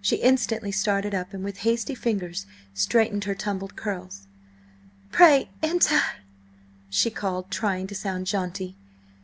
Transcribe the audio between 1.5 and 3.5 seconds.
hasty fingers straightened her